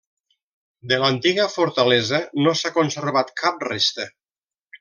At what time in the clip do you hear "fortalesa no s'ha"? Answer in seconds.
1.57-2.75